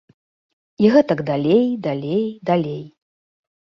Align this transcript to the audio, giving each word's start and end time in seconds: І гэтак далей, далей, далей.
І 0.85 0.91
гэтак 0.95 1.23
далей, 1.29 1.65
далей, 1.87 2.27
далей. 2.53 2.85